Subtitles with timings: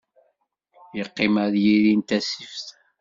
[0.97, 2.67] Yeqqim ar yiri n tasift.